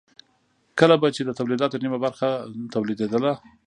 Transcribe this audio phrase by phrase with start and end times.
[0.79, 2.29] کله به چې د تولیداتو نیمه برخه
[2.73, 3.33] تولیدېدله